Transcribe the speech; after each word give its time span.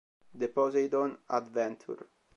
The 0.33 0.47
Poseidon 0.47 1.19
Adventure 1.29 2.07